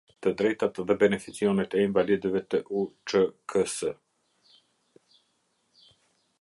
Të 0.25 0.31
drejtat 0.37 0.79
dhe 0.91 0.95
beneficionet 1.03 1.75
e 1.81 1.83
invalidëve 1.89 2.41
të 2.53 2.61
UÇK-së. 2.79 3.93